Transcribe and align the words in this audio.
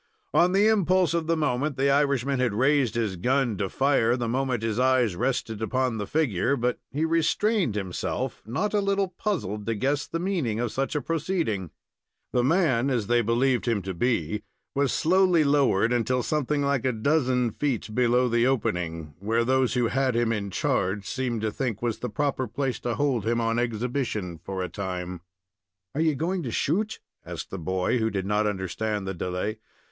On 0.33 0.51
the 0.51 0.67
impulse 0.67 1.13
of 1.13 1.27
the 1.27 1.37
moment, 1.37 1.77
the 1.77 1.91
Irishman 1.91 2.39
had 2.39 2.55
raised 2.55 2.95
his 2.95 3.17
gun 3.17 3.55
to 3.57 3.69
fire 3.69 4.17
the 4.17 4.27
moment 4.27 4.63
his 4.63 4.79
eyes 4.79 5.15
rested 5.15 5.61
upon 5.61 5.99
the 5.99 6.07
figure. 6.07 6.55
But 6.55 6.79
he 6.91 7.05
restrained 7.05 7.75
himself, 7.75 8.41
not 8.43 8.73
a 8.73 8.79
little 8.81 9.09
puzzled 9.09 9.67
to 9.67 9.75
guess 9.75 10.07
the 10.07 10.17
meaning 10.17 10.59
of 10.59 10.71
such 10.71 10.95
a 10.95 11.03
proceeding. 11.03 11.69
The 12.31 12.43
man, 12.43 12.89
as 12.89 13.05
they 13.05 13.21
believed 13.21 13.67
him 13.67 13.83
to 13.83 13.93
be, 13.93 14.41
was 14.73 14.91
slowly 14.91 15.43
lowered, 15.43 15.93
until 15.93 16.23
something 16.23 16.63
like 16.63 16.83
a 16.83 16.93
dozen 16.93 17.51
feet 17.51 17.93
below 17.93 18.27
the 18.27 18.47
opening, 18.47 19.13
where 19.19 19.45
those 19.45 19.75
who 19.75 19.85
had 19.89 20.15
him 20.15 20.31
in 20.33 20.49
charge 20.49 21.07
seemed 21.07 21.41
to 21.41 21.51
think 21.51 21.83
was 21.83 21.99
the 21.99 22.09
proper 22.09 22.47
place 22.47 22.79
to 22.79 22.95
hold 22.95 23.23
him 23.27 23.39
on 23.39 23.59
exhibition 23.59 24.39
for 24.39 24.63
a 24.63 24.67
time. 24.67 25.21
"Are 25.93 26.01
you 26.01 26.15
going 26.15 26.41
to 26.41 26.49
shoot?" 26.51 26.99
asked 27.23 27.51
the 27.51 27.59
boy, 27.59 27.99
who 27.99 28.09
did 28.09 28.25
not 28.25 28.47
understand 28.47 29.05
the 29.05 29.13
delay. 29.13 29.59